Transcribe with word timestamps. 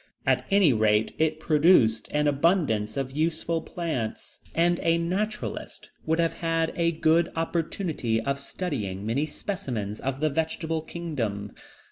At 0.25 0.47
any 0.49 0.73
rate, 0.73 1.13
it 1.19 1.39
produced 1.39 2.07
an 2.09 2.27
abundance 2.27 2.97
of 2.97 3.11
useful 3.11 3.61
plants, 3.61 4.39
and 4.55 4.79
a 4.81 4.97
naturalist 4.97 5.91
would 6.07 6.17
have 6.17 6.39
had 6.39 6.73
a 6.75 6.91
good 6.93 7.31
opportunity 7.35 8.19
of 8.19 8.39
studying 8.39 9.05
many 9.05 9.27
specimens 9.27 9.99
of 9.99 10.19
the 10.19 10.31
vegetable 10.31 10.81
kingdom. 10.81 11.51